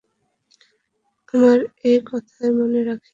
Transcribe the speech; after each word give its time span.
আমার 1.33 1.59
এই 1.83 1.99
কথা 2.09 2.43
মনে 2.59 2.81
রাখিস। 2.83 3.09